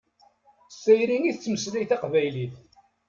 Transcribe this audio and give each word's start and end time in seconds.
S 0.73 0.75
tayri 0.83 1.17
i 1.25 1.31
tettmeslay 1.35 1.85
taqbaylit. 1.89 2.53